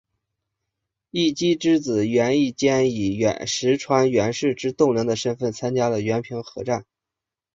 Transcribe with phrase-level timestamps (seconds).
[1.11, 6.87] 义基之子源义兼以石川源氏之栋梁的身份参加了源平合战。